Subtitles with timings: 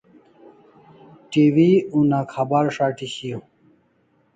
[1.31, 1.67] TV
[2.03, 3.43] una khabar shati shiaw